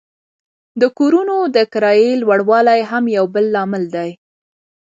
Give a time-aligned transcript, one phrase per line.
[0.81, 4.09] د کورونو د کرایې لوړوالی هم یو بل لامل دی